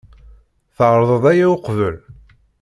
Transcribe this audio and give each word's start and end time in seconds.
Tɛerḍeḍ 0.75 1.23
aya 1.31 1.47
uqbel? 1.55 1.95